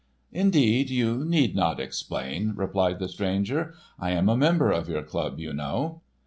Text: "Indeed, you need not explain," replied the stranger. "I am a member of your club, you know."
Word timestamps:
"Indeed, 0.31 0.89
you 0.89 1.23
need 1.23 1.55
not 1.55 1.79
explain," 1.79 2.53
replied 2.55 2.97
the 2.97 3.07
stranger. 3.07 3.75
"I 3.99 4.13
am 4.13 4.29
a 4.29 4.35
member 4.35 4.71
of 4.71 4.89
your 4.89 5.03
club, 5.03 5.37
you 5.39 5.53
know." 5.53 6.01